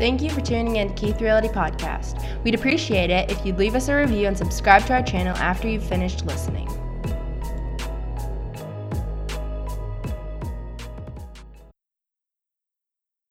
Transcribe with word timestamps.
Thank 0.00 0.22
you 0.22 0.30
for 0.30 0.40
tuning 0.40 0.76
in 0.76 0.88
to 0.88 0.94
Keith 0.94 1.20
Realty 1.20 1.48
Podcast. 1.48 2.42
We'd 2.42 2.54
appreciate 2.54 3.10
it 3.10 3.30
if 3.30 3.44
you'd 3.44 3.58
leave 3.58 3.74
us 3.74 3.88
a 3.88 3.94
review 3.94 4.28
and 4.28 4.38
subscribe 4.38 4.86
to 4.86 4.94
our 4.94 5.02
channel 5.02 5.36
after 5.36 5.68
you've 5.68 5.84
finished 5.84 6.24
listening. 6.24 6.66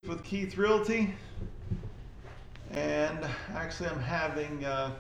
with 0.04 0.24
Keith 0.24 0.58
Realty, 0.58 1.12
and 2.70 3.26
actually, 3.56 3.90
I'm 3.90 4.00
having 4.00 4.64
uh, 4.64 4.92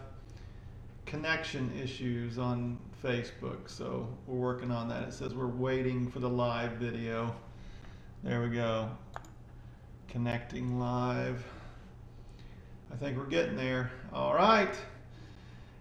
connection 1.05 1.71
issues 1.79 2.39
on 2.39 2.79
Facebook, 3.03 3.69
so 3.69 4.07
we're 4.25 4.39
working 4.39 4.71
on 4.71 4.89
that. 4.89 5.03
It 5.03 5.13
says 5.13 5.35
we're 5.35 5.45
waiting 5.45 6.09
for 6.09 6.17
the 6.17 6.29
live 6.29 6.71
video. 6.73 7.35
There 8.23 8.41
we 8.41 8.49
go. 8.49 8.89
Connecting 10.07 10.79
live. 10.79 11.45
I 12.91 12.95
think 12.95 13.17
we're 13.17 13.25
getting 13.25 13.55
there. 13.55 13.91
All 14.11 14.33
right. 14.33 14.73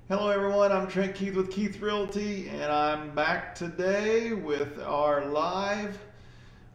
Hello, 0.09 0.29
everyone. 0.31 0.73
I'm 0.73 0.87
Trent 0.89 1.15
Keith 1.15 1.35
with 1.35 1.51
Keith 1.51 1.81
Realty, 1.81 2.49
and 2.49 2.71
I'm 2.71 3.15
back 3.15 3.55
today 3.55 4.33
with 4.33 4.79
our 4.83 5.25
live. 5.27 5.99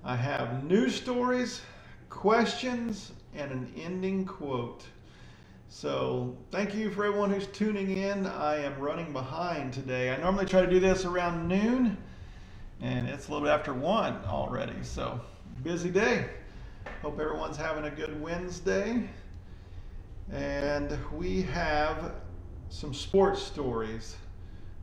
I 0.03 0.15
have 0.15 0.63
news 0.63 0.95
stories, 0.95 1.61
questions, 2.09 3.11
and 3.35 3.51
an 3.51 3.73
ending 3.77 4.25
quote. 4.25 4.83
So, 5.69 6.35
thank 6.51 6.75
you 6.75 6.91
for 6.91 7.05
everyone 7.05 7.31
who's 7.31 7.47
tuning 7.47 7.95
in. 7.97 8.25
I 8.27 8.57
am 8.63 8.77
running 8.79 9.13
behind 9.13 9.73
today. 9.73 10.11
I 10.11 10.17
normally 10.17 10.45
try 10.45 10.61
to 10.61 10.69
do 10.69 10.79
this 10.79 11.05
around 11.05 11.47
noon, 11.47 11.97
and 12.81 13.07
it's 13.07 13.27
a 13.27 13.31
little 13.31 13.45
bit 13.45 13.51
after 13.53 13.73
one 13.73 14.17
already. 14.25 14.81
So, 14.83 15.21
busy 15.63 15.89
day. 15.89 16.25
Hope 17.01 17.19
everyone's 17.19 17.57
having 17.57 17.85
a 17.85 17.91
good 17.91 18.19
Wednesday. 18.21 19.09
And 20.31 20.97
we 21.11 21.41
have 21.43 22.13
some 22.69 22.93
sports 22.93 23.41
stories. 23.41 24.15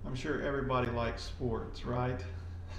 I'm 0.06 0.14
sure 0.14 0.42
everybody 0.42 0.91
likes 0.91 1.22
sports, 1.22 1.84
right? 1.84 2.20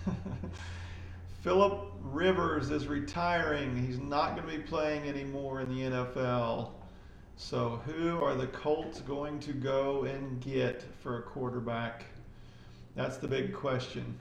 Philip 1.42 1.92
Rivers 2.03 2.70
is 2.70 2.88
retiring. 2.88 3.76
He's 3.76 4.00
not 4.00 4.36
going 4.36 4.48
to 4.48 4.58
be 4.58 4.64
playing 4.64 5.09
anymore 5.09 5.62
in 5.62 5.70
the 5.70 5.81
NFL. 5.81 6.70
So, 7.36 7.81
who 7.86 8.23
are 8.23 8.36
the 8.36 8.48
Colts 8.48 9.02
going 9.02 9.40
to 9.40 9.53
go 9.53 10.03
and 10.03 10.40
get 10.40 10.84
for 11.02 11.18
a 11.18 11.22
quarterback? 11.23 12.06
That's 12.96 13.18
the 13.18 13.28
big 13.28 13.53
question. 13.53 14.20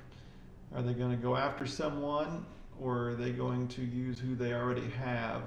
Are 0.75 0.83
they 0.83 0.95
going 0.95 1.11
to 1.11 1.17
go 1.17 1.37
after 1.37 1.67
someone 1.67 2.47
or 2.81 3.11
are 3.11 3.15
they 3.15 3.33
going 3.33 3.69
to 3.69 3.83
use 3.83 4.19
who 4.19 4.35
they 4.35 4.55
already 4.55 4.89
have? 4.91 5.43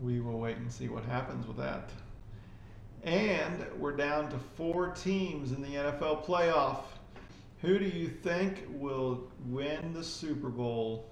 We 0.00 0.20
will 0.20 0.38
wait 0.38 0.56
and 0.56 0.70
see 0.70 0.88
what 0.88 1.04
happens 1.04 1.46
with 1.46 1.56
that. 1.56 1.90
And 3.02 3.64
we're 3.78 3.96
down 3.96 4.30
to 4.30 4.38
four 4.56 4.88
teams 4.88 5.52
in 5.52 5.62
the 5.62 5.68
NFL 5.68 6.24
playoff. 6.24 6.80
Who 7.62 7.78
do 7.78 7.86
you 7.86 8.08
think 8.08 8.66
will 8.68 9.24
win 9.46 9.94
the 9.94 10.04
Super 10.04 10.48
Bowl? 10.48 11.08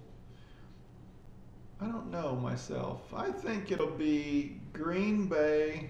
I 1.80 1.86
don't 1.86 2.10
know 2.10 2.36
myself. 2.36 3.02
I 3.14 3.30
think 3.30 3.70
it'll 3.70 3.86
be 3.86 4.60
Green 4.72 5.26
Bay 5.26 5.88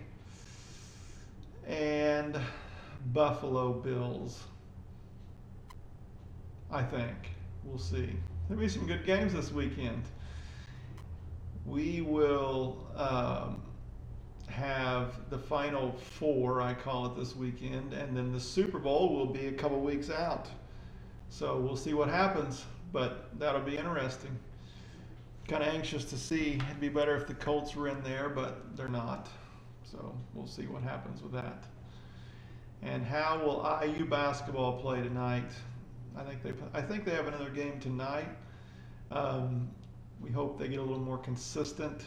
and 1.66 2.38
Buffalo 3.12 3.72
Bills. 3.72 4.42
I 6.70 6.82
think. 6.82 7.16
We'll 7.64 7.78
see. 7.78 8.10
There'll 8.48 8.60
be 8.60 8.68
some 8.68 8.86
good 8.86 9.06
games 9.06 9.32
this 9.32 9.52
weekend. 9.52 10.02
We 11.66 12.02
will 12.02 12.86
um, 12.96 13.62
have 14.48 15.28
the 15.30 15.38
final 15.38 15.92
four, 15.92 16.60
I 16.60 16.74
call 16.74 17.06
it 17.06 17.16
this 17.16 17.34
weekend, 17.34 17.92
and 17.92 18.16
then 18.16 18.32
the 18.32 18.40
Super 18.40 18.78
Bowl 18.78 19.14
will 19.14 19.26
be 19.26 19.46
a 19.46 19.52
couple 19.52 19.80
weeks 19.80 20.10
out. 20.10 20.48
So 21.30 21.58
we'll 21.58 21.76
see 21.76 21.94
what 21.94 22.08
happens, 22.08 22.64
but 22.92 23.38
that'll 23.38 23.62
be 23.62 23.76
interesting 23.76 24.38
kind 25.48 25.62
of 25.62 25.74
anxious 25.74 26.04
to 26.06 26.16
see. 26.16 26.58
It'd 26.68 26.80
be 26.80 26.88
better 26.88 27.16
if 27.16 27.26
the 27.26 27.34
Colts 27.34 27.74
were 27.76 27.88
in 27.88 28.02
there, 28.02 28.28
but 28.28 28.76
they're 28.76 28.88
not. 28.88 29.28
So 29.82 30.14
we'll 30.32 30.46
see 30.46 30.66
what 30.66 30.82
happens 30.82 31.22
with 31.22 31.32
that. 31.32 31.64
And 32.82 33.04
how 33.04 33.40
will 33.44 33.78
IU 33.82 34.04
basketball 34.06 34.80
play 34.80 35.02
tonight? 35.02 35.50
I 36.16 36.22
think 36.22 36.42
they 36.42 36.52
I 36.72 36.80
think 36.80 37.04
they 37.04 37.12
have 37.12 37.26
another 37.26 37.50
game 37.50 37.80
tonight. 37.80 38.28
Um, 39.10 39.70
we 40.24 40.30
hope 40.30 40.58
they 40.58 40.68
get 40.68 40.78
a 40.78 40.82
little 40.82 40.98
more 40.98 41.18
consistent 41.18 42.06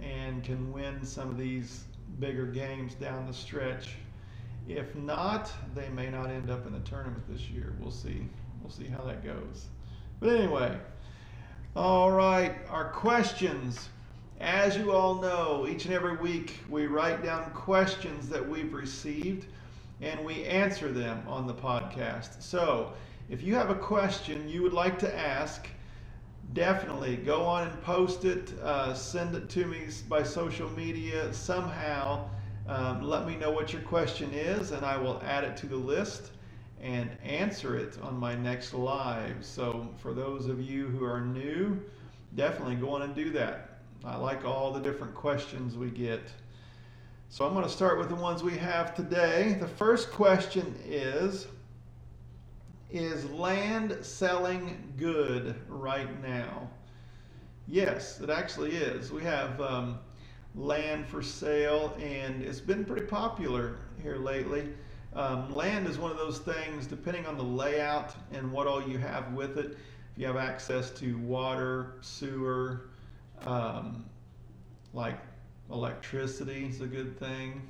and 0.00 0.44
can 0.44 0.72
win 0.72 1.04
some 1.04 1.28
of 1.30 1.36
these 1.36 1.84
bigger 2.20 2.46
games 2.46 2.94
down 2.94 3.26
the 3.26 3.32
stretch. 3.32 3.96
If 4.68 4.94
not, 4.94 5.50
they 5.74 5.88
may 5.88 6.10
not 6.10 6.30
end 6.30 6.48
up 6.48 6.64
in 6.66 6.72
the 6.72 6.80
tournament 6.80 7.24
this 7.28 7.50
year. 7.50 7.74
We'll 7.80 7.90
see. 7.90 8.28
We'll 8.62 8.70
see 8.70 8.86
how 8.86 9.02
that 9.04 9.24
goes. 9.24 9.66
But 10.20 10.30
anyway, 10.30 10.78
all 11.74 12.12
right, 12.12 12.54
our 12.70 12.90
questions. 12.90 13.88
As 14.40 14.76
you 14.76 14.92
all 14.92 15.20
know, 15.20 15.66
each 15.68 15.86
and 15.86 15.94
every 15.94 16.16
week 16.16 16.60
we 16.68 16.86
write 16.86 17.24
down 17.24 17.50
questions 17.50 18.28
that 18.28 18.48
we've 18.48 18.72
received 18.72 19.46
and 20.00 20.24
we 20.24 20.44
answer 20.44 20.92
them 20.92 21.22
on 21.26 21.46
the 21.46 21.54
podcast. 21.54 22.42
So, 22.42 22.92
if 23.28 23.42
you 23.42 23.54
have 23.54 23.70
a 23.70 23.74
question 23.74 24.48
you 24.48 24.62
would 24.62 24.72
like 24.72 24.98
to 25.00 25.18
ask, 25.18 25.68
definitely 26.54 27.16
go 27.16 27.42
on 27.42 27.66
and 27.66 27.82
post 27.82 28.24
it, 28.24 28.52
uh, 28.62 28.94
send 28.94 29.34
it 29.34 29.48
to 29.50 29.66
me 29.66 29.88
by 30.08 30.22
social 30.22 30.70
media 30.70 31.32
somehow. 31.34 32.28
Um, 32.66 33.02
let 33.02 33.26
me 33.26 33.36
know 33.36 33.50
what 33.50 33.72
your 33.72 33.82
question 33.82 34.32
is, 34.32 34.70
and 34.70 34.86
I 34.86 34.96
will 34.96 35.20
add 35.24 35.44
it 35.44 35.56
to 35.58 35.66
the 35.66 35.76
list 35.76 36.30
and 36.80 37.10
answer 37.22 37.76
it 37.76 37.98
on 38.02 38.16
my 38.16 38.34
next 38.34 38.72
live. 38.72 39.36
So 39.44 39.88
for 39.98 40.14
those 40.14 40.46
of 40.46 40.60
you 40.60 40.86
who 40.86 41.04
are 41.04 41.20
new, 41.20 41.82
definitely 42.36 42.76
go 42.76 42.90
on 42.90 43.02
and 43.02 43.14
do 43.14 43.30
that. 43.30 43.80
I 44.04 44.16
like 44.16 44.44
all 44.44 44.72
the 44.72 44.80
different 44.80 45.14
questions 45.14 45.76
we 45.76 45.90
get. 45.90 46.22
So 47.30 47.44
I'm 47.44 47.52
going 47.52 47.64
to 47.64 47.70
start 47.70 47.98
with 47.98 48.08
the 48.08 48.14
ones 48.14 48.42
we 48.42 48.56
have 48.58 48.94
today. 48.94 49.56
The 49.58 49.66
first 49.66 50.10
question 50.12 50.74
is 50.84 51.46
Is 52.94 53.28
land 53.28 53.98
selling 54.02 54.92
good 54.96 55.56
right 55.68 56.22
now? 56.22 56.70
Yes, 57.66 58.20
it 58.20 58.30
actually 58.30 58.76
is. 58.76 59.10
We 59.10 59.24
have 59.24 59.60
um, 59.60 59.98
land 60.54 61.04
for 61.04 61.20
sale, 61.20 61.96
and 62.00 62.40
it's 62.40 62.60
been 62.60 62.84
pretty 62.84 63.06
popular 63.06 63.78
here 64.00 64.14
lately. 64.14 64.68
Um, 65.12 65.52
land 65.52 65.88
is 65.88 65.98
one 65.98 66.12
of 66.12 66.18
those 66.18 66.38
things, 66.38 66.86
depending 66.86 67.26
on 67.26 67.36
the 67.36 67.42
layout 67.42 68.14
and 68.32 68.52
what 68.52 68.68
all 68.68 68.80
you 68.80 68.98
have 68.98 69.32
with 69.32 69.58
it. 69.58 69.72
If 69.72 70.18
you 70.18 70.28
have 70.28 70.36
access 70.36 70.90
to 71.00 71.18
water, 71.18 71.94
sewer, 72.00 72.90
um, 73.44 74.04
like 74.92 75.18
electricity 75.68 76.66
is 76.66 76.80
a 76.80 76.86
good 76.86 77.18
thing. 77.18 77.60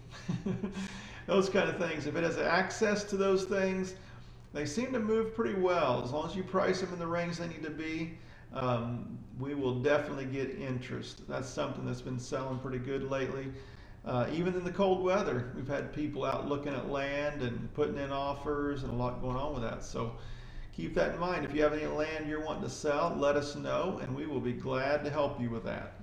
those 1.26 1.48
kind 1.48 1.70
of 1.70 1.78
things. 1.78 2.06
If 2.06 2.14
it 2.14 2.24
has 2.24 2.36
access 2.36 3.04
to 3.04 3.16
those 3.16 3.44
things, 3.44 3.94
they 4.54 4.64
seem 4.64 4.92
to 4.92 5.00
move 5.00 5.34
pretty 5.34 5.58
well. 5.60 6.00
As 6.02 6.12
long 6.12 6.30
as 6.30 6.36
you 6.36 6.44
price 6.44 6.80
them 6.80 6.92
in 6.92 6.98
the 6.98 7.06
range 7.06 7.36
they 7.38 7.48
need 7.48 7.64
to 7.64 7.70
be, 7.70 8.16
um, 8.54 9.18
we 9.38 9.54
will 9.54 9.80
definitely 9.80 10.26
get 10.26 10.48
interest. 10.58 11.28
That's 11.28 11.48
something 11.48 11.84
that's 11.84 12.00
been 12.00 12.20
selling 12.20 12.60
pretty 12.60 12.78
good 12.78 13.10
lately. 13.10 13.48
Uh, 14.06 14.26
even 14.32 14.54
in 14.54 14.64
the 14.64 14.70
cold 14.70 15.02
weather, 15.02 15.50
we've 15.56 15.66
had 15.66 15.92
people 15.92 16.24
out 16.24 16.48
looking 16.48 16.72
at 16.72 16.88
land 16.88 17.42
and 17.42 17.72
putting 17.74 17.98
in 17.98 18.12
offers 18.12 18.84
and 18.84 18.92
a 18.92 18.94
lot 18.94 19.20
going 19.20 19.36
on 19.36 19.54
with 19.54 19.62
that. 19.62 19.82
So 19.82 20.12
keep 20.76 20.94
that 20.94 21.14
in 21.14 21.20
mind. 21.20 21.44
If 21.44 21.54
you 21.54 21.62
have 21.62 21.72
any 21.72 21.86
land 21.86 22.28
you're 22.28 22.44
wanting 22.44 22.62
to 22.62 22.70
sell, 22.70 23.12
let 23.18 23.34
us 23.34 23.56
know 23.56 23.98
and 24.02 24.14
we 24.14 24.26
will 24.26 24.40
be 24.40 24.52
glad 24.52 25.04
to 25.04 25.10
help 25.10 25.40
you 25.40 25.50
with 25.50 25.64
that. 25.64 25.94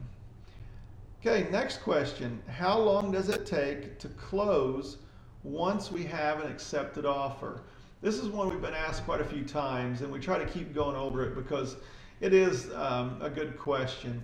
Okay, 1.22 1.48
next 1.52 1.84
question. 1.84 2.42
How 2.50 2.78
long 2.78 3.12
does 3.12 3.30
it 3.30 3.46
take 3.46 3.98
to 4.00 4.10
close 4.10 4.98
once 5.44 5.92
we 5.92 6.04
have 6.04 6.42
an 6.44 6.52
accepted 6.52 7.06
offer? 7.06 7.62
This 8.02 8.18
is 8.18 8.30
one 8.30 8.50
we've 8.50 8.62
been 8.62 8.74
asked 8.74 9.06
quite 9.06 9.22
a 9.22 9.26
few 9.26 9.44
times 9.44 10.02
and 10.02 10.12
we 10.12 10.20
try 10.20 10.40
to 10.40 10.46
keep 10.46 10.74
going 10.74 10.96
over 10.96 11.24
it 11.24 11.36
because 11.36 11.76
it 12.20 12.34
is 12.34 12.74
um, 12.74 13.22
a 13.22 13.30
good 13.30 13.60
question 13.60 14.24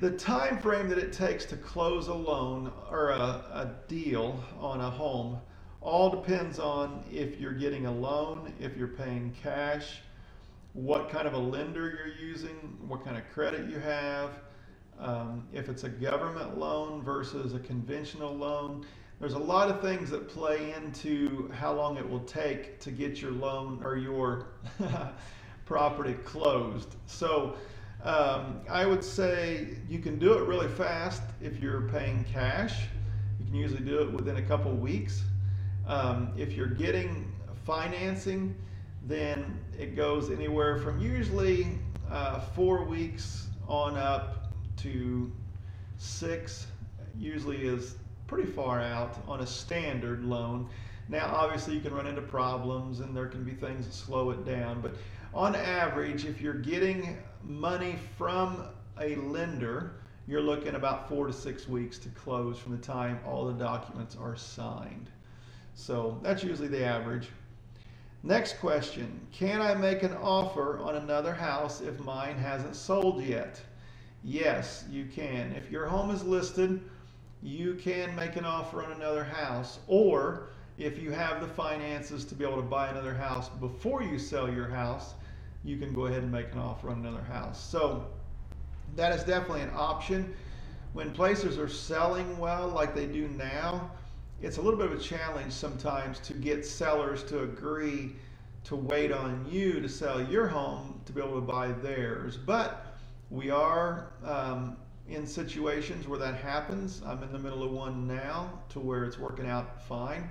the 0.00 0.10
time 0.12 0.58
frame 0.58 0.88
that 0.88 0.98
it 0.98 1.12
takes 1.12 1.44
to 1.46 1.56
close 1.56 2.06
a 2.06 2.14
loan 2.14 2.72
or 2.90 3.10
a, 3.10 3.18
a, 3.18 3.74
deal 3.88 4.42
on 4.60 4.80
a 4.80 4.90
home 4.90 5.40
all 5.80 6.10
depends 6.10 6.60
on 6.60 7.02
if 7.12 7.40
you're 7.40 7.52
getting 7.52 7.86
a 7.86 7.92
loan, 7.92 8.52
if 8.60 8.76
you're 8.76 8.88
paying 8.88 9.34
cash, 9.42 10.00
what 10.74 11.08
kind 11.08 11.26
of 11.26 11.34
a 11.34 11.38
lender 11.38 11.88
you're 11.88 12.28
using, 12.28 12.76
what 12.86 13.04
kind 13.04 13.16
of 13.16 13.22
credit 13.32 13.68
you 13.68 13.78
have, 13.78 14.30
um, 14.98 15.46
if 15.52 15.68
it's 15.68 15.84
a 15.84 15.88
government 15.88 16.58
loan 16.58 17.02
versus 17.02 17.54
a 17.54 17.58
conventional 17.60 18.34
loan. 18.34 18.84
There's 19.20 19.32
a 19.34 19.38
lot 19.38 19.68
of 19.70 19.80
things 19.80 20.10
that 20.10 20.28
play 20.28 20.72
into 20.74 21.50
how 21.52 21.72
long 21.72 21.96
it 21.96 22.08
will 22.08 22.20
take 22.20 22.78
to 22.80 22.90
get 22.90 23.20
your 23.20 23.32
loan 23.32 23.80
or 23.84 23.96
your 23.96 24.46
property 25.66 26.14
closed. 26.24 26.94
So 27.06 27.56
Um, 28.04 28.60
I 28.70 28.86
would 28.86 29.02
say 29.02 29.70
you 29.88 29.98
can 29.98 30.20
do 30.20 30.34
it 30.34 30.46
really 30.46 30.68
fast 30.68 31.22
if 31.40 31.60
you're 31.60 31.88
paying 31.88 32.24
cash. 32.32 32.84
You 33.40 33.46
can 33.46 33.54
usually 33.56 33.82
do 33.82 33.98
it 34.02 34.12
within 34.12 34.36
a 34.36 34.42
couple 34.42 34.70
weeks. 34.70 35.24
Um, 35.84 36.30
if 36.36 36.52
you're 36.52 36.68
getting 36.68 37.30
financing, 37.66 38.54
then 39.04 39.58
it 39.76 39.96
goes 39.96 40.30
anywhere 40.30 40.78
from 40.78 41.00
usually 41.00 41.66
uh, 42.08 42.38
four 42.38 42.84
weeks 42.84 43.48
on 43.66 43.96
up 43.96 44.52
to 44.76 45.32
six, 45.96 46.68
usually 47.18 47.66
is 47.66 47.96
pretty 48.28 48.50
far 48.50 48.80
out 48.80 49.16
on 49.26 49.40
a 49.40 49.46
standard 49.46 50.22
loan. 50.22 50.68
Now, 51.08 51.34
obviously, 51.34 51.74
you 51.74 51.80
can 51.80 51.94
run 51.94 52.06
into 52.06 52.22
problems 52.22 53.00
and 53.00 53.16
there 53.16 53.26
can 53.26 53.42
be 53.42 53.52
things 53.52 53.86
that 53.86 53.94
slow 53.94 54.30
it 54.30 54.44
down, 54.44 54.80
but 54.80 54.94
on 55.34 55.56
average, 55.56 56.24
if 56.24 56.40
you're 56.40 56.54
getting 56.54 57.18
money 57.42 57.96
from 58.16 58.64
a 59.00 59.16
lender, 59.16 59.94
you're 60.26 60.42
looking 60.42 60.74
about 60.74 61.08
four 61.08 61.26
to 61.26 61.32
six 61.32 61.68
weeks 61.68 61.98
to 61.98 62.08
close 62.10 62.58
from 62.58 62.72
the 62.72 62.82
time 62.82 63.18
all 63.26 63.46
the 63.46 63.52
documents 63.52 64.16
are 64.16 64.36
signed. 64.36 65.10
So 65.74 66.18
that's 66.22 66.44
usually 66.44 66.68
the 66.68 66.84
average. 66.84 67.28
Next 68.22 68.58
question 68.58 69.26
Can 69.32 69.62
I 69.62 69.74
make 69.74 70.02
an 70.02 70.14
offer 70.14 70.78
on 70.80 70.96
another 70.96 71.32
house 71.32 71.80
if 71.80 71.98
mine 72.00 72.36
hasn't 72.36 72.76
sold 72.76 73.22
yet? 73.22 73.60
Yes, 74.24 74.84
you 74.90 75.06
can. 75.06 75.52
If 75.52 75.70
your 75.70 75.86
home 75.86 76.10
is 76.10 76.24
listed, 76.24 76.82
you 77.42 77.74
can 77.74 78.14
make 78.16 78.36
an 78.36 78.44
offer 78.44 78.82
on 78.84 78.92
another 78.92 79.24
house. 79.24 79.78
Or 79.86 80.48
if 80.76 80.98
you 80.98 81.10
have 81.10 81.40
the 81.40 81.48
finances 81.48 82.24
to 82.26 82.34
be 82.34 82.44
able 82.44 82.56
to 82.56 82.62
buy 82.62 82.88
another 82.88 83.14
house 83.14 83.48
before 83.48 84.02
you 84.02 84.18
sell 84.18 84.50
your 84.50 84.68
house, 84.68 85.14
you 85.64 85.76
can 85.76 85.92
go 85.92 86.06
ahead 86.06 86.22
and 86.22 86.32
make 86.32 86.52
an 86.52 86.58
offer 86.58 86.90
on 86.90 87.00
another 87.00 87.22
house. 87.22 87.60
So 87.62 88.06
that 88.96 89.12
is 89.14 89.24
definitely 89.24 89.62
an 89.62 89.72
option. 89.74 90.34
When 90.92 91.12
places 91.12 91.58
are 91.58 91.68
selling 91.68 92.38
well, 92.38 92.68
like 92.68 92.94
they 92.94 93.06
do 93.06 93.28
now, 93.28 93.90
it's 94.40 94.56
a 94.56 94.62
little 94.62 94.78
bit 94.78 94.90
of 94.90 94.98
a 94.98 95.02
challenge 95.02 95.52
sometimes 95.52 96.20
to 96.20 96.32
get 96.32 96.64
sellers 96.64 97.24
to 97.24 97.42
agree 97.42 98.14
to 98.64 98.76
wait 98.76 99.12
on 99.12 99.46
you 99.50 99.80
to 99.80 99.88
sell 99.88 100.22
your 100.22 100.46
home 100.46 101.00
to 101.06 101.12
be 101.12 101.20
able 101.20 101.34
to 101.34 101.40
buy 101.40 101.72
theirs. 101.72 102.36
But 102.36 102.96
we 103.30 103.50
are 103.50 104.12
um, 104.24 104.76
in 105.08 105.26
situations 105.26 106.06
where 106.06 106.18
that 106.18 106.36
happens. 106.36 107.02
I'm 107.06 107.22
in 107.22 107.32
the 107.32 107.38
middle 107.38 107.62
of 107.62 107.70
one 107.70 108.06
now 108.06 108.60
to 108.70 108.80
where 108.80 109.04
it's 109.04 109.18
working 109.18 109.46
out 109.46 109.82
fine. 109.82 110.28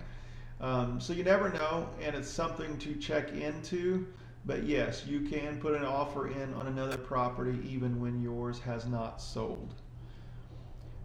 Um, 0.60 1.00
so 1.00 1.14
you 1.14 1.24
never 1.24 1.50
know, 1.50 1.90
and 2.02 2.16
it's 2.16 2.30
something 2.30 2.78
to 2.80 2.96
check 2.96 3.32
into. 3.32 4.08
But 4.46 4.64
yes, 4.64 5.06
you 5.06 5.22
can 5.22 5.60
put 5.60 5.74
an 5.74 5.84
offer 5.84 6.30
in 6.30 6.54
on 6.54 6.68
another 6.68 6.98
property 6.98 7.60
even 7.68 8.00
when 8.00 8.22
yours 8.22 8.60
has 8.60 8.86
not 8.86 9.22
sold. 9.22 9.74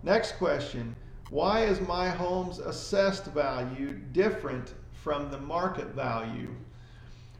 Next 0.02 0.32
question 0.32 0.94
Why 1.30 1.64
is 1.64 1.80
my 1.80 2.08
home's 2.08 2.58
assessed 2.58 3.26
value 3.26 3.94
different 4.12 4.74
from 4.92 5.30
the 5.30 5.38
market 5.38 5.88
value? 5.88 6.54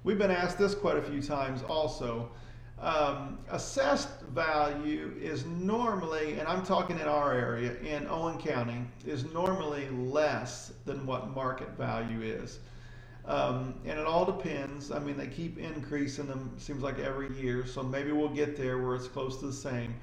We've 0.04 0.18
been 0.18 0.32
asked 0.32 0.58
this 0.58 0.74
quite 0.74 0.96
a 0.96 1.02
few 1.02 1.22
times 1.22 1.62
also. 1.62 2.30
Um, 2.82 3.38
assessed 3.48 4.22
value 4.34 5.14
is 5.20 5.46
normally, 5.46 6.40
and 6.40 6.48
I'm 6.48 6.64
talking 6.64 6.98
in 6.98 7.06
our 7.06 7.32
area, 7.32 7.76
in 7.76 8.08
Owen 8.08 8.38
County, 8.38 8.84
is 9.06 9.32
normally 9.32 9.88
less 9.90 10.72
than 10.84 11.06
what 11.06 11.30
market 11.30 11.70
value 11.78 12.22
is. 12.22 12.58
Um, 13.24 13.74
and 13.84 14.00
it 14.00 14.04
all 14.04 14.24
depends. 14.24 14.90
I 14.90 14.98
mean, 14.98 15.16
they 15.16 15.28
keep 15.28 15.58
increasing 15.58 16.26
them, 16.26 16.52
seems 16.58 16.82
like 16.82 16.98
every 16.98 17.32
year. 17.40 17.64
So 17.66 17.84
maybe 17.84 18.10
we'll 18.10 18.28
get 18.28 18.56
there 18.56 18.78
where 18.78 18.96
it's 18.96 19.06
close 19.06 19.38
to 19.38 19.46
the 19.46 19.52
same. 19.52 19.94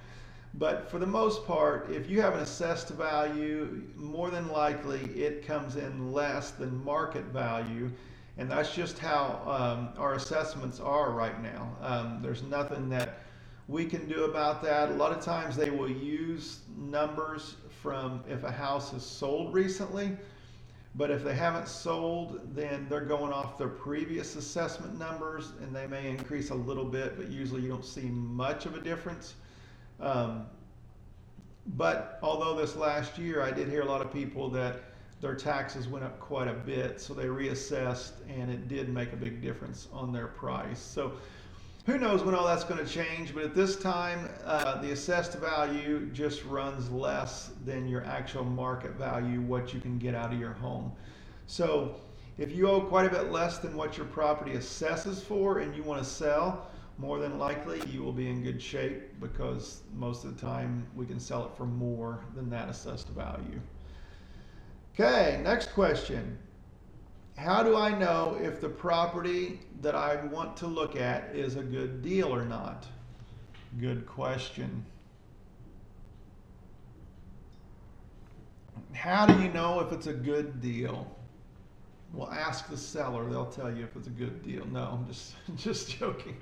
But 0.54 0.90
for 0.90 1.00
the 1.00 1.06
most 1.06 1.46
part, 1.46 1.90
if 1.92 2.10
you 2.10 2.22
have 2.22 2.34
an 2.34 2.40
assessed 2.40 2.90
value, 2.90 3.84
more 3.98 4.30
than 4.32 4.48
likely 4.48 5.02
it 5.22 5.46
comes 5.46 5.75
in 5.75 6.14
less 6.14 6.52
than 6.52 6.82
market 6.86 7.25
value. 7.25 7.92
And 8.39 8.50
that's 8.50 8.74
just 8.74 8.97
how 8.97 9.41
um, 9.45 9.89
our 10.01 10.15
assessments 10.15 10.80
are 10.80 11.12
right 11.12 11.39
now. 11.44 11.75
Um, 11.81 12.19
there's 12.21 12.41
nothing 12.41 12.89
that 12.89 13.19
we 13.68 13.86
can 13.86 14.07
do 14.07 14.24
about 14.24 14.63
that. 14.63 14.89
A 14.89 14.94
lot 14.94 15.12
of 15.12 15.24
times 15.24 15.56
they 15.56 15.69
will 15.69 15.91
use 15.91 16.62
numbers 16.75 17.56
from 17.83 18.24
if 18.27 18.44
a 18.44 18.51
house 18.51 18.94
is 18.94 19.03
sold 19.03 19.53
recently 19.53 20.18
but 20.95 21.12
if 21.12 21.24
they 21.24 21.36
haven't 21.36 21.68
sold, 21.68 22.56
then 22.56 22.88
they're 22.89 23.00
going 23.01 23.31
off 23.31 23.57
their 23.57 23.69
previous 23.69 24.36
assessment 24.36 24.97
numbers 24.97 25.51
and 25.62 25.75
they 25.75 25.88
may 25.88 26.09
increase 26.09 26.50
a 26.50 26.56
little 26.56 26.86
bit, 26.86 27.15
but 27.15 27.30
usually 27.30 27.62
you 27.62 27.69
don't 27.69 27.86
see 27.86 28.09
much 28.09 28.65
of 28.65 28.75
a 28.75 28.81
difference. 28.81 29.36
Um, 30.00 30.47
but 31.77 32.18
although 32.24 32.56
this 32.56 32.75
last 32.75 33.18
year 33.18 33.44
I 33.44 33.51
did 33.51 33.69
hear 33.69 33.81
a 33.81 33.86
lot 33.86 34.01
of 34.01 34.12
people 34.12 34.50
that 34.50 34.81
their 35.21 35.36
taxes 35.36 35.88
went 35.88 36.06
up 36.06 36.19
quite 36.19 36.48
a 36.48 36.54
bit, 36.54 37.01
so 37.01 37.13
they 37.13 37.25
reassessed 37.25 38.12
and 38.30 38.50
it 38.50 38.68
did 38.68 38.89
make 38.89 39.12
a 39.12 39.18
big 39.18 39.42
difference 39.42 39.88
on 39.92 40.13
their 40.13 40.27
price. 40.27 40.80
So 40.80 41.13
who 41.86 41.98
knows 41.98 42.24
when 42.24 42.36
all 42.36 42.45
that's 42.45 42.63
going 42.63 42.86
to 42.86 42.89
change, 42.89 43.33
but 43.33 43.44
at 43.44 43.56
this 43.56 43.75
time, 43.75 44.30
uh, 44.45 44.81
the 44.81 44.92
assessed 44.92 45.33
value 45.39 46.06
just 46.13 46.45
runs 46.45 46.89
less 46.89 47.51
than 47.66 47.88
your 47.88 48.06
actual 48.06 48.44
market 48.44 48.92
value, 48.92 49.42
what 49.42 49.74
you 49.74 49.80
can 49.80 49.98
get 49.98 50.16
out 50.16 50.31
of 50.31 50.39
your 50.39 50.54
home. 50.54 50.92
So 51.48 51.95
if 52.38 52.56
you 52.56 52.69
owe 52.69 52.80
quite 52.80 53.06
a 53.06 53.10
bit 53.10 53.31
less 53.31 53.57
than 53.57 53.75
what 53.75 53.98
your 53.98 54.06
property 54.06 54.51
assesses 54.51 55.22
for 55.22 55.60
and 55.60 55.75
you 55.75 55.83
want 55.83 56.01
to 56.01 56.10
sell, 56.10 56.69
more 56.98 57.18
than 57.18 57.39
likely 57.39 57.81
you 57.89 58.04
will 58.04 58.13
be 58.13 58.30
in 58.30 58.44
good 58.44 58.62
shape 58.62 59.19
because 59.19 59.81
most 59.95 60.24
of 60.25 60.36
the 60.36 60.42
time 60.42 60.86
we 60.95 61.06
can 61.06 61.19
sell 61.19 61.45
it 61.45 61.57
for 61.57 61.65
more 61.65 62.24
than 62.36 62.50
that 62.50 62.69
assessed 62.69 63.10
value. 63.10 63.60
Okay, 65.00 65.40
next 65.46 65.72
question. 65.72 66.38
How 67.38 67.63
do 67.63 67.78
I 67.78 67.98
know 67.98 68.38
if 68.42 68.60
the 68.60 68.68
property 68.68 69.62
that 69.80 69.96
I 69.96 70.18
want 70.25 70.57
to 70.57 70.68
look 70.68 70.98
at 70.98 71.34
is 71.34 71.56
a 71.56 71.63
good 71.63 72.01
deal 72.01 72.36
or 72.36 72.44
not? 72.44 72.86
Good 73.80 74.06
question. 74.06 74.86
How 78.92 79.25
do 79.25 79.42
you 79.42 79.48
know 79.54 79.80
if 79.80 79.94
it's 79.94 80.07
a 80.07 80.13
good 80.13 80.60
deal? 80.60 81.10
Well, 82.13 82.30
ask 82.30 82.69
the 82.69 82.75
seller. 82.75 83.30
They'll 83.30 83.46
tell 83.46 83.74
you 83.74 83.86
if 83.86 83.96
it's 83.96 84.07
a 84.07 84.12
good 84.12 84.44
deal. 84.44 84.66
No, 84.66 84.81
I'm 84.81 85.07
just 85.07 85.34
just 85.56 85.98
joking. 85.98 86.36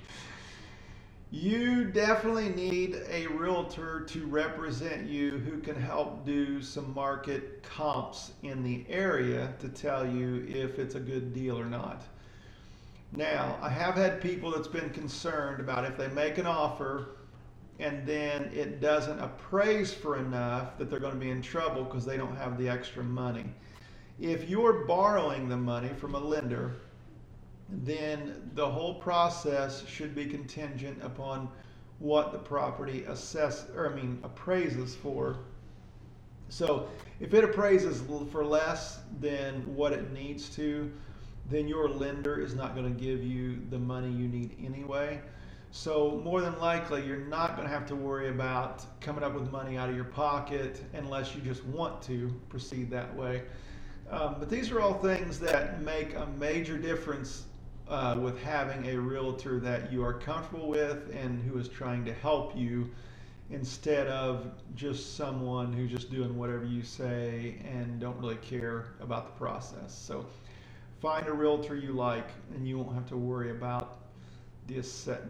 You 1.29 1.83
definitely 1.83 2.50
need 2.50 3.01
a 3.09 3.27
realtor 3.27 4.01
to 4.01 4.25
represent 4.27 5.07
you 5.09 5.31
who 5.31 5.59
can 5.59 5.75
help 5.75 6.25
do 6.25 6.62
some 6.62 6.94
market 6.94 7.63
comps 7.63 8.31
in 8.44 8.63
the 8.63 8.85
area 8.87 9.54
to 9.59 9.68
tell 9.68 10.07
you 10.07 10.45
if 10.47 10.80
it's 10.80 10.95
a 10.95 11.02
good 11.02 11.33
deal 11.33 11.59
or 11.59 11.66
not. 11.66 12.04
Now, 13.11 13.57
I 13.61 13.69
have 13.69 13.95
had 13.95 14.21
people 14.21 14.52
that's 14.52 14.69
been 14.69 14.90
concerned 14.92 15.59
about 15.59 15.83
if 15.83 15.97
they 15.97 16.07
make 16.07 16.37
an 16.37 16.45
offer 16.45 17.09
and 17.80 18.07
then 18.07 18.49
it 18.54 18.80
doesn't 18.80 19.19
appraise 19.19 19.94
for 19.94 20.18
enough 20.18 20.78
that 20.78 20.90
they're 20.90 20.99
going 20.99 21.13
to 21.13 21.19
be 21.19 21.30
in 21.30 21.42
trouble 21.42 21.83
because 21.83 22.06
they 22.06 22.18
don't 22.18 22.35
have 22.37 22.57
the 22.57 22.69
extra 22.69 23.04
money. 23.04 23.45
If 24.19 24.49
you're 24.49 24.85
borrowing 24.85 25.49
the 25.49 25.57
money 25.57 25.90
from 25.90 26.16
a 26.16 26.19
lender, 26.19 26.78
then 27.69 28.50
the 28.54 28.68
whole 28.68 28.94
process 28.95 29.86
should 29.88 30.16
be 30.16 30.26
contingent 30.26 31.02
upon 31.04 31.50
what 32.00 32.31
the 32.31 32.38
property 32.38 33.04
assess 33.06 33.66
or 33.76 33.92
I 33.92 33.95
mean 33.95 34.19
appraises 34.24 34.95
for. 34.95 35.38
So 36.50 36.88
if 37.19 37.33
it 37.33 37.44
appraises 37.44 38.02
for 38.31 38.45
less 38.45 39.00
than 39.19 39.76
what 39.76 39.92
it 39.92 40.12
needs 40.14 40.50
to, 40.56 40.92
then 41.50 41.68
your 41.68 41.90
lender 41.90 42.40
is 42.40 42.56
not 42.56 42.76
going 42.76 42.94
to 42.94 43.02
give 43.02 43.24
you 43.24 43.59
the 43.69 43.80
money 43.80 44.09
you 44.09 44.28
need 44.28 44.56
anyway. 44.64 45.21
So 45.71 46.21
more 46.24 46.42
than 46.42 46.57
likely, 46.59 47.06
you're 47.06 47.18
not 47.18 47.56
going 47.56 47.68
to 47.68 47.74
have 47.74 47.86
to 47.88 47.95
worry 47.95 48.30
about 48.30 48.86
coming 49.02 49.24
up 49.24 49.33
with 49.33 49.52
money 49.52 49.78
out 49.78 49.90
of 49.90 49.95
your 49.95 50.06
pocket 50.06 50.81
unless 50.94 51.36
you 51.36 51.42
just 51.42 51.64
want 51.66 52.02
to 52.04 52.33
proceed 52.50 52.90
that 52.92 53.14
way. 53.16 53.44
Um, 54.09 54.38
but 54.40 54.50
these 54.50 54.71
are 54.71 54.80
all 54.80 54.94
things 54.94 55.40
that 55.40 55.81
make 55.81 56.16
a 56.16 56.26
major 56.40 56.78
difference 56.78 57.45
uh, 57.89 58.17
with 58.19 58.41
having 58.44 58.85
a 58.87 58.99
realtor 58.99 59.59
that 59.59 59.91
you 59.91 60.03
are 60.03 60.13
comfortable 60.13 60.67
with 60.67 61.15
and 61.15 61.41
who 61.44 61.57
is 61.57 61.67
trying 61.69 62.03
to 62.06 62.13
help 62.13 62.56
you 62.56 62.89
instead 63.49 64.07
of 64.07 64.51
just 64.75 65.15
someone 65.15 65.71
who's 65.71 65.89
just 65.89 66.11
doing 66.11 66.37
whatever 66.37 66.65
you 66.65 66.83
say 66.83 67.56
and 67.63 67.99
don't 67.99 68.17
really 68.17 68.35
care 68.37 68.87
about 68.99 69.25
the 69.25 69.39
process. 69.39 69.95
So 69.95 70.25
find 71.01 71.27
a 71.27 71.33
realtor 71.33 71.75
you 71.75 71.94
like 71.94 72.29
and 72.53 72.67
you 72.67 72.77
won't 72.77 72.94
have 72.94 73.07
to 73.09 73.17
worry 73.17 73.51
about 73.51 73.99
the, 74.67 74.81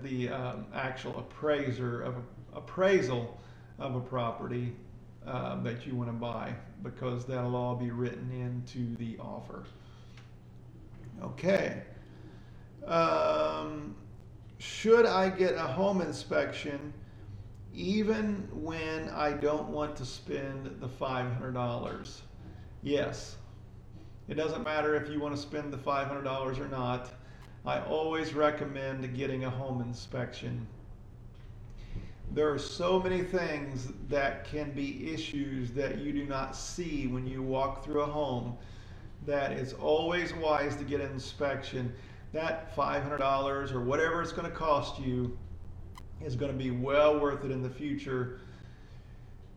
the 0.02 0.30
um, 0.30 0.66
actual 0.74 1.18
appraiser 1.20 2.02
of 2.02 2.16
appraisal 2.56 3.40
of 3.78 3.96
a 3.96 4.00
property 4.00 4.74
uh, 5.28 5.62
that 5.62 5.86
you 5.86 5.94
want 5.94 6.10
to 6.10 6.14
buy 6.14 6.56
because 6.82 7.26
that'll 7.26 7.56
all 7.56 7.76
be 7.76 7.92
written 7.92 8.32
into 8.32 8.96
the 8.96 9.16
offer. 9.20 9.64
Okay. 11.22 11.84
Um, 12.86 13.96
should 14.60 15.06
I 15.06 15.30
get 15.30 15.56
a 15.56 15.68
home 15.68 16.02
inspection 16.02 16.94
even 17.78 18.48
when 18.52 19.08
I 19.10 19.34
don't 19.34 19.70
want 19.70 19.96
to 19.98 20.06
spend 20.06 20.78
the 20.80 20.88
$500. 20.88 22.22
Yes, 22.82 23.38
it 24.28 24.34
doesn't 24.34 24.64
matter 24.64 24.96
if 24.96 25.10
you 25.10 25.20
want 25.20 25.36
to 25.36 25.42
spend 25.42 25.72
the 25.72 25.78
$500 25.78 26.60
or 26.60 26.68
not. 26.70 27.12
I 27.66 27.82
always 27.82 28.34
recommend 28.34 29.16
getting 29.16 29.44
a 29.44 29.50
home 29.50 29.82
inspection. 29.82 30.66
There 32.34 32.52
are 32.52 32.58
so 32.58 33.00
many 33.00 33.22
things 33.22 33.90
that 34.10 34.46
can 34.46 34.72
be 34.72 35.14
issues 35.14 35.72
that 35.72 36.00
you 36.00 36.12
do 36.12 36.26
not 36.26 36.56
see 36.56 37.06
when 37.06 37.28
you 37.28 37.44
walk 37.44 37.86
through 37.86 38.02
a 38.02 38.06
home 38.06 38.58
that 39.26 39.52
it's 39.52 39.74
always 39.74 40.34
wise 40.34 40.76
to 40.78 40.84
get 40.84 41.00
an 41.00 41.12
inspection. 41.12 41.94
That 42.34 42.76
$500 42.76 43.72
or 43.72 43.82
whatever 43.82 44.22
it's 44.22 44.32
going 44.32 44.50
to 44.50 44.56
cost 44.56 45.00
you 45.00 45.38
is 46.24 46.36
going 46.36 46.52
to 46.52 46.58
be 46.58 46.72
well 46.72 47.20
worth 47.20 47.44
it 47.46 47.52
in 47.52 47.62
the 47.62 47.70
future. 47.70 48.40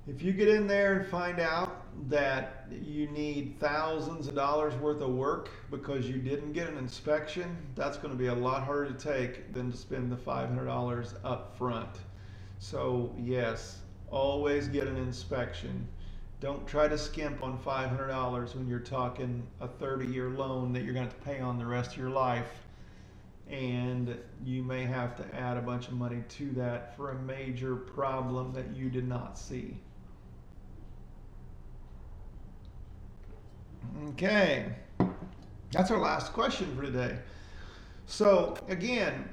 If 0.07 0.23
you 0.23 0.33
get 0.33 0.49
in 0.49 0.67
there 0.67 1.01
and 1.01 1.09
find 1.09 1.41
out 1.41 1.87
that 2.09 2.67
you 2.71 3.09
need 3.09 3.57
thousands 3.61 4.29
of 4.29 4.35
dollars 4.35 4.75
worth 4.77 5.03
of 5.03 5.11
work 5.11 5.51
because 5.71 6.09
you 6.09 6.17
didn't 6.17 6.53
get 6.53 6.69
an 6.69 6.79
inspection, 6.79 7.57
that's 7.75 7.97
going 7.97 8.13
to 8.13 8.19
be 8.19 8.29
a 8.29 8.35
lot 8.35 8.63
harder 8.63 8.93
to 8.93 8.99
take 8.99 9.53
than 9.53 9.71
to 9.71 9.77
spend 9.77 10.11
the 10.11 10.17
$500 10.17 11.15
up 11.25 11.57
front. 11.57 11.91
So, 12.59 13.15
yes, 13.19 13.79
always 14.11 14.69
get 14.69 14.87
an 14.87 14.97
inspection. 14.97 15.87
Don't 16.41 16.67
try 16.67 16.89
to 16.89 16.97
skimp 16.97 17.43
on 17.43 17.59
$500 17.59 18.55
when 18.55 18.67
you're 18.67 18.81
talking 18.81 19.47
a 19.61 19.69
30 19.69 20.07
year 20.07 20.31
loan 20.31 20.73
that 20.73 20.85
you're 20.85 20.95
going 20.95 21.07
to 21.07 21.13
have 21.13 21.23
to 21.23 21.29
pay 21.29 21.41
on 21.41 21.59
the 21.59 21.67
rest 21.67 21.93
of 21.93 21.99
your 21.99 22.11
life. 22.11 22.63
And 23.51 24.17
you 24.45 24.63
may 24.63 24.85
have 24.85 25.17
to 25.17 25.37
add 25.37 25.59
a 25.59 25.61
bunch 25.61 25.89
of 25.89 25.95
money 25.95 26.23
to 26.29 26.51
that 26.53 26.97
for 26.97 27.11
a 27.11 27.19
major 27.23 27.77
problem 27.77 28.55
that 28.55 28.75
you 28.75 28.89
did 28.89 29.07
not 29.07 29.39
see. 29.39 29.77
Okay, 34.11 34.67
that's 35.73 35.91
our 35.91 35.99
last 35.99 36.33
question 36.33 36.75
for 36.75 36.83
today. 36.83 37.19
So, 38.07 38.57
again, 38.69 39.29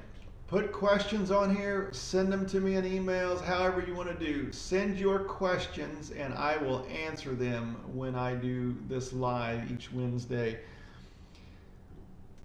put 0.48 0.72
questions 0.72 1.30
on 1.30 1.54
here, 1.54 1.90
send 1.92 2.32
them 2.32 2.46
to 2.46 2.58
me 2.58 2.76
in 2.76 2.84
emails, 2.84 3.44
however 3.44 3.84
you 3.86 3.94
want 3.94 4.08
to 4.08 4.26
do. 4.26 4.50
Send 4.50 4.98
your 4.98 5.18
questions 5.20 6.10
and 6.10 6.32
I 6.32 6.56
will 6.56 6.86
answer 6.86 7.34
them 7.34 7.76
when 7.92 8.14
I 8.14 8.34
do 8.34 8.74
this 8.88 9.12
live 9.12 9.70
each 9.70 9.92
Wednesday. 9.92 10.58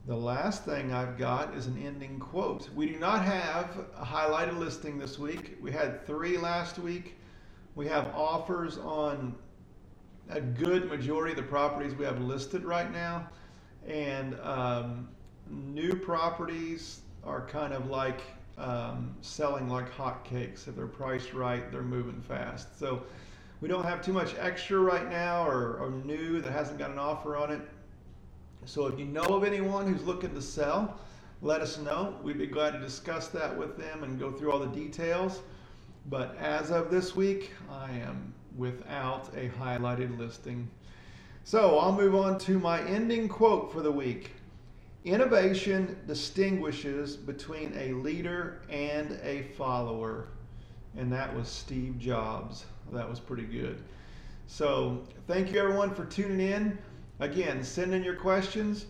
The 0.05 0.15
last 0.17 0.65
thing 0.65 0.91
I've 0.91 1.17
got 1.17 1.55
is 1.55 1.67
an 1.67 1.81
ending 1.81 2.19
quote. 2.19 2.69
We 2.75 2.87
do 2.87 2.99
not 2.99 3.23
have 3.23 3.85
a 3.97 4.03
highlighted 4.03 4.57
listing 4.57 4.99
this 4.99 5.17
week. 5.17 5.57
We 5.61 5.71
had 5.71 6.05
three 6.05 6.37
last 6.37 6.77
week. 6.77 7.15
We 7.75 7.87
have 7.87 8.13
offers 8.13 8.77
on 8.79 9.33
a 10.29 10.41
good 10.41 10.89
majority 10.89 11.31
of 11.31 11.37
the 11.37 11.43
properties 11.43 11.95
we 11.95 12.03
have 12.03 12.19
listed 12.19 12.65
right 12.65 12.91
now. 12.91 13.29
And 13.87 14.37
um, 14.41 15.07
new 15.49 15.95
properties 15.95 16.99
are 17.25 17.45
kind 17.45 17.73
of 17.73 17.89
like 17.89 18.21
um, 18.57 19.15
selling 19.21 19.69
like 19.69 19.91
hotcakes. 19.91 20.67
If 20.67 20.75
they're 20.75 20.87
priced 20.87 21.33
right, 21.33 21.71
they're 21.71 21.81
moving 21.81 22.21
fast. 22.21 22.77
So 22.79 23.03
we 23.61 23.67
don't 23.67 23.85
have 23.85 24.01
too 24.01 24.13
much 24.13 24.35
extra 24.39 24.79
right 24.79 25.09
now 25.09 25.47
or, 25.47 25.77
or 25.77 25.91
new 25.91 26.41
that 26.41 26.51
hasn't 26.51 26.77
got 26.77 26.91
an 26.91 26.99
offer 26.99 27.37
on 27.37 27.51
it. 27.51 27.61
So 28.65 28.87
if 28.87 28.97
you 28.97 29.05
know 29.05 29.23
of 29.23 29.43
anyone 29.43 29.91
who's 29.91 30.03
looking 30.03 30.33
to 30.35 30.41
sell, 30.41 30.99
let 31.41 31.61
us 31.61 31.77
know. 31.77 32.15
We'd 32.23 32.37
be 32.37 32.47
glad 32.47 32.71
to 32.71 32.79
discuss 32.79 33.27
that 33.29 33.57
with 33.57 33.77
them 33.77 34.03
and 34.03 34.19
go 34.19 34.31
through 34.31 34.51
all 34.51 34.59
the 34.59 34.67
details. 34.67 35.41
But 36.09 36.35
as 36.37 36.71
of 36.71 36.89
this 36.89 37.15
week, 37.15 37.51
I 37.69 37.91
am 37.91 38.33
without 38.55 39.29
a 39.35 39.49
highlighted 39.49 40.17
listing. 40.17 40.69
So 41.43 41.77
I'll 41.79 41.91
move 41.91 42.15
on 42.15 42.37
to 42.39 42.59
my 42.59 42.81
ending 42.83 43.27
quote 43.27 43.71
for 43.71 43.81
the 43.81 43.91
week. 43.91 44.31
Innovation 45.05 45.97
distinguishes 46.07 47.17
between 47.17 47.73
a 47.77 47.91
leader 47.93 48.61
and 48.69 49.19
a 49.21 49.43
follower. 49.57 50.29
And 50.95 51.11
that 51.11 51.35
was 51.35 51.49
Steve 51.49 51.99
Jobs. 51.99 52.65
That 52.93 53.09
was 53.09 53.19
pretty 53.19 53.43
good. 53.43 53.81
So, 54.47 55.01
thank 55.27 55.51
you 55.51 55.59
everyone 55.59 55.93
for 55.93 56.05
tuning 56.05 56.39
in. 56.39 56.77
Again, 57.19 57.63
send 57.63 57.93
in 57.93 58.03
your 58.03 58.15
questions. 58.15 58.85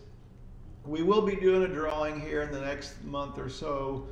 We 0.86 1.02
will 1.02 1.22
be 1.22 1.34
doing 1.34 1.62
a 1.62 1.74
drawing 1.74 2.20
here 2.20 2.42
in 2.42 2.52
the 2.52 2.60
next 2.60 3.02
month 3.04 3.38
or 3.38 3.48
so. 3.48 4.06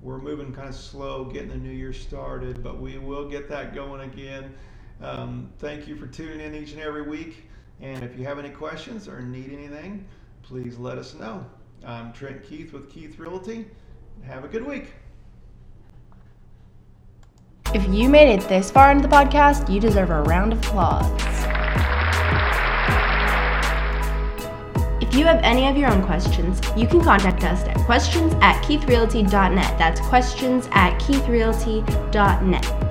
We're 0.00 0.18
moving 0.18 0.54
kind 0.54 0.68
of 0.68 0.74
slow, 0.74 1.24
getting 1.24 1.50
the 1.50 1.56
new 1.56 1.70
year 1.70 1.92
started, 1.92 2.62
but 2.62 2.80
we 2.80 2.96
will 2.96 3.28
get 3.28 3.48
that 3.50 3.74
going 3.74 4.00
again. 4.08 4.54
Um, 5.02 5.50
thank 5.58 5.86
you 5.86 5.96
for 5.96 6.06
tuning 6.06 6.40
in 6.40 6.54
each 6.54 6.72
and 6.72 6.80
every 6.80 7.02
week. 7.02 7.48
And 7.80 8.02
if 8.02 8.18
you 8.18 8.24
have 8.24 8.38
any 8.38 8.50
questions 8.50 9.06
or 9.08 9.20
need 9.20 9.52
anything, 9.52 10.06
please 10.42 10.78
let 10.78 10.98
us 10.98 11.14
know. 11.14 11.44
I'm 11.84 12.12
Trent 12.12 12.44
Keith 12.44 12.72
with 12.72 12.90
Keith 12.90 13.18
Realty. 13.18 13.66
Have 14.24 14.44
a 14.44 14.48
good 14.48 14.66
week. 14.66 14.92
If 17.74 17.88
you 17.88 18.08
made 18.08 18.32
it 18.32 18.48
this 18.48 18.70
far 18.70 18.90
into 18.92 19.08
the 19.08 19.14
podcast, 19.14 19.72
you 19.72 19.80
deserve 19.80 20.10
a 20.10 20.22
round 20.22 20.52
of 20.52 20.58
applause. 20.58 21.10
If 25.02 25.18
you 25.18 25.24
have 25.24 25.40
any 25.42 25.66
of 25.68 25.76
your 25.76 25.90
own 25.90 26.02
questions, 26.04 26.60
you 26.76 26.86
can 26.86 27.00
contact 27.02 27.44
us 27.44 27.64
at 27.64 27.76
questions 27.78 28.34
at 28.40 28.62
keithrealty.net. 28.62 29.78
That's 29.78 30.00
questions 30.00 30.68
at 30.72 30.98
keithrealty.net. 31.00 32.81